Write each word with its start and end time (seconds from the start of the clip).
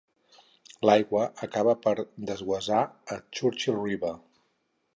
L"aigua 0.85 1.25
acaba 1.49 1.75
per 1.83 1.93
desguassar 2.31 2.81
a 3.17 3.19
Churchill 3.41 3.81
River. 3.85 4.15